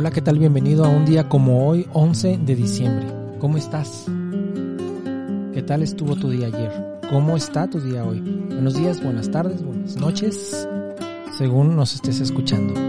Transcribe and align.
Hola, 0.00 0.10
¿qué 0.10 0.22
tal? 0.22 0.38
Bienvenido 0.38 0.86
a 0.86 0.88
un 0.88 1.04
día 1.04 1.28
como 1.28 1.68
hoy, 1.68 1.86
11 1.92 2.38
de 2.38 2.56
diciembre. 2.56 3.06
¿Cómo 3.38 3.58
estás? 3.58 4.06
¿Qué 5.52 5.60
tal 5.60 5.82
estuvo 5.82 6.16
tu 6.16 6.30
día 6.30 6.46
ayer? 6.46 6.72
¿Cómo 7.10 7.36
está 7.36 7.68
tu 7.68 7.78
día 7.78 8.02
hoy? 8.02 8.18
Buenos 8.20 8.76
días, 8.76 9.02
buenas 9.02 9.30
tardes, 9.30 9.62
buenas 9.62 9.96
noches, 9.96 10.66
según 11.36 11.76
nos 11.76 11.94
estés 11.94 12.18
escuchando. 12.18 12.80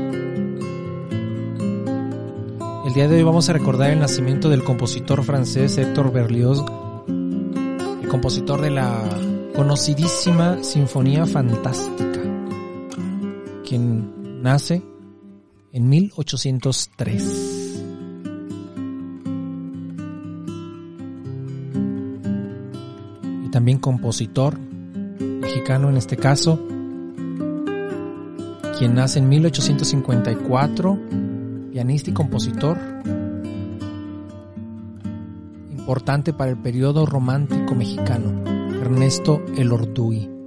El 2.86 2.94
día 2.94 3.10
de 3.10 3.18
hoy 3.18 3.24
vamos 3.24 3.50
a 3.50 3.54
recordar 3.54 3.90
el 3.90 4.00
nacimiento 4.00 4.48
del 4.48 4.64
compositor 4.64 5.22
francés 5.26 5.78
Héctor 5.78 6.14
Berlioz, 6.14 6.64
el 7.10 8.08
compositor 8.08 8.62
de 8.62 8.72
la 8.72 9.04
conocidísima 9.54 10.64
Sinfonía 10.64 11.26
Fantástica, 11.26 12.22
quien 13.66 14.42
nace 14.42 14.82
en 15.74 15.90
1803. 15.90 17.84
Y 23.46 23.50
también 23.50 23.80
compositor 23.80 24.60
mexicano 24.60 25.90
en 25.90 25.98
este 25.98 26.18
caso, 26.18 26.60
quien 28.78 28.96
nace 28.96 29.20
en 29.20 29.30
1854, 29.30 31.00
pianista 31.72 32.10
y 32.10 32.14
compositor, 32.14 32.78
importante 35.72 36.34
para 36.34 36.52
el 36.52 36.58
periodo 36.58 37.06
romántico 37.06 37.76
mexicano, 37.76 38.44
Ernesto 38.82 39.42
Elorduy. 39.58 40.41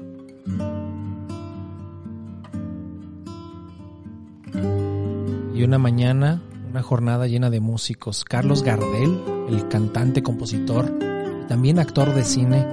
Y 5.54 5.62
una 5.62 5.78
mañana, 5.78 6.42
una 6.68 6.82
jornada 6.82 7.26
llena 7.26 7.48
de 7.50 7.60
músicos. 7.60 8.24
Carlos 8.24 8.62
Gardel, 8.62 9.20
el 9.48 9.68
cantante, 9.68 10.22
compositor 10.22 10.92
también 11.48 11.78
actor 11.78 12.14
de 12.14 12.24
cine, 12.24 12.66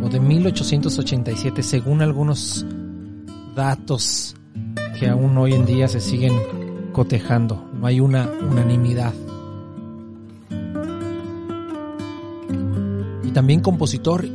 o 0.04 0.10
de 0.10 0.20
1887, 0.20 1.64
según 1.64 2.02
algunos 2.02 2.66
datos 3.56 4.36
que 5.00 5.08
aún 5.08 5.38
hoy 5.38 5.54
en 5.54 5.66
día 5.66 5.88
se 5.88 6.00
siguen 6.00 6.34
cotejando. 6.92 7.68
No 7.74 7.88
hay 7.88 8.00
una 8.00 8.30
unanimidad. 8.30 9.14
También 13.36 13.60
compositor 13.60 14.26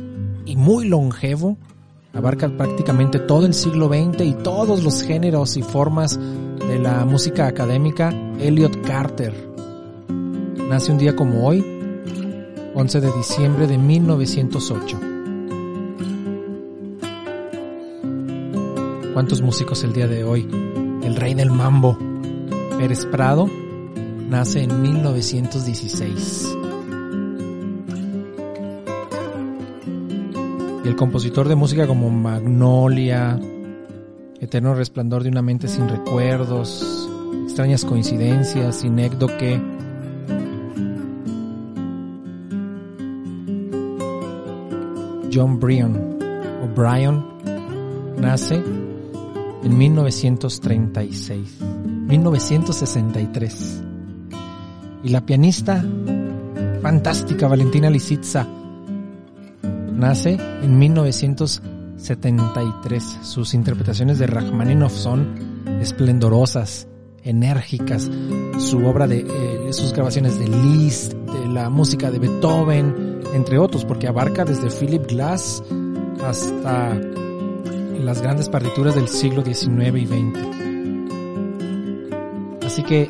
y 0.45 0.55
muy 0.55 0.87
longevo, 0.87 1.57
abarca 2.13 2.55
prácticamente 2.55 3.17
todo 3.17 3.47
el 3.47 3.55
siglo 3.55 3.87
XX 3.87 4.21
y 4.21 4.33
todos 4.33 4.83
los 4.83 5.01
géneros 5.01 5.57
y 5.57 5.63
formas 5.63 6.19
de 6.19 6.77
la 6.77 7.03
música 7.03 7.47
académica, 7.47 8.13
Elliot 8.39 8.79
Carter. 8.83 9.33
Nace 10.69 10.91
un 10.91 10.99
día 10.99 11.15
como 11.15 11.47
hoy, 11.47 11.65
11 12.75 13.01
de 13.01 13.11
diciembre 13.13 13.65
de 13.65 13.79
1908. 13.79 14.99
¿Cuántos 19.13 19.41
músicos 19.41 19.83
el 19.83 19.93
día 19.93 20.07
de 20.07 20.23
hoy? 20.23 20.47
El 21.03 21.15
rey 21.15 21.33
del 21.33 21.49
mambo, 21.49 21.97
Pérez 22.77 23.07
Prado, 23.07 23.49
nace 24.29 24.61
en 24.61 24.79
1916. 24.79 26.70
Y 30.83 30.87
el 30.87 30.95
compositor 30.95 31.47
de 31.47 31.55
música 31.55 31.85
como 31.87 32.09
Magnolia, 32.09 33.39
Eterno 34.39 34.73
Resplandor 34.73 35.23
de 35.23 35.29
una 35.29 35.41
mente 35.41 35.67
sin 35.67 35.87
recuerdos, 35.87 37.09
Extrañas 37.43 37.85
coincidencias, 37.85 38.77
Sinécdoque, 38.77 39.61
John 45.33 45.59
Bryan 45.59 46.17
o 46.63 46.67
Bryan 46.75 47.25
nace 48.17 48.55
en 49.63 49.77
1936, 49.77 51.61
1963. 52.07 53.83
Y 55.03 55.09
la 55.09 55.25
pianista 55.25 55.83
fantástica 56.81 57.47
Valentina 57.47 57.89
Lisitsa 57.89 58.47
nace 59.91 60.37
en 60.61 60.77
1973. 60.77 63.19
Sus 63.21 63.53
interpretaciones 63.53 64.19
de 64.19 64.27
Rachmaninoff 64.27 64.93
son 64.93 65.61
esplendorosas, 65.81 66.87
enérgicas. 67.23 68.09
Su 68.57 68.85
obra 68.85 69.07
de 69.07 69.19
eh, 69.19 69.73
sus 69.73 69.91
grabaciones 69.93 70.39
de 70.39 70.47
Liszt, 70.47 71.13
de 71.13 71.47
la 71.47 71.69
música 71.69 72.09
de 72.11 72.19
Beethoven, 72.19 73.21
entre 73.33 73.57
otros, 73.57 73.85
porque 73.85 74.07
abarca 74.07 74.45
desde 74.45 74.69
Philip 74.69 75.07
Glass 75.07 75.63
hasta 76.25 76.93
las 77.99 78.21
grandes 78.21 78.47
partituras 78.49 78.95
del 78.95 79.07
siglo 79.07 79.43
XIX 79.43 79.97
y 79.97 80.07
XX. 80.07 80.39
Así 82.65 82.83
que 82.83 83.09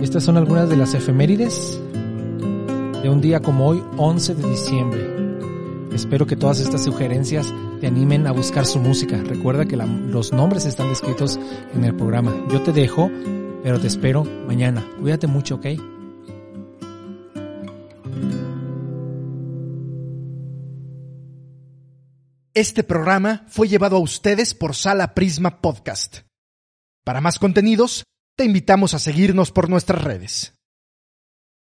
estas 0.00 0.22
son 0.22 0.36
algunas 0.36 0.68
de 0.68 0.76
las 0.76 0.94
efemérides 0.94 1.80
de 3.02 3.10
un 3.10 3.20
día 3.20 3.40
como 3.40 3.66
hoy, 3.66 3.82
11 3.96 4.34
de 4.34 4.48
diciembre. 4.48 5.37
Espero 5.92 6.26
que 6.26 6.36
todas 6.36 6.60
estas 6.60 6.84
sugerencias 6.84 7.52
te 7.80 7.86
animen 7.86 8.26
a 8.26 8.32
buscar 8.32 8.66
su 8.66 8.78
música. 8.78 9.16
Recuerda 9.16 9.66
que 9.66 9.76
los 9.76 10.32
nombres 10.32 10.64
están 10.64 10.88
descritos 10.88 11.38
en 11.74 11.84
el 11.84 11.94
programa. 11.94 12.34
Yo 12.50 12.62
te 12.62 12.72
dejo, 12.72 13.10
pero 13.62 13.80
te 13.80 13.86
espero 13.86 14.24
mañana. 14.24 14.86
Cuídate 15.00 15.26
mucho, 15.26 15.56
¿ok? 15.56 15.66
Este 22.54 22.82
programa 22.82 23.44
fue 23.46 23.68
llevado 23.68 23.96
a 23.96 24.00
ustedes 24.00 24.52
por 24.52 24.74
Sala 24.74 25.14
Prisma 25.14 25.60
Podcast. 25.60 26.22
Para 27.04 27.20
más 27.20 27.38
contenidos, 27.38 28.02
te 28.36 28.44
invitamos 28.44 28.94
a 28.94 28.98
seguirnos 28.98 29.52
por 29.52 29.70
nuestras 29.70 30.02
redes. 30.02 30.57